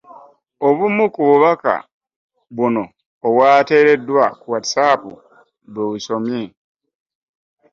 [0.67, 1.73] Obumu ku bubaka
[2.55, 2.83] buno
[3.25, 5.01] obwateereddwa ku Whatsapp
[5.73, 6.43] bwe busomye.